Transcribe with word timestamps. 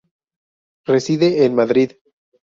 Reside 0.87 1.45
en 1.45 1.53
Madrid. 1.53 1.91